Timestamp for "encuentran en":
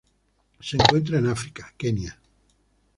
0.77-1.31